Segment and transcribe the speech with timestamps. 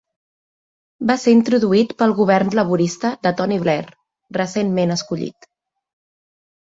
[1.09, 3.87] Va ser introduït pel Govern laborista de Tony Blair,
[4.39, 5.51] recentment escollit.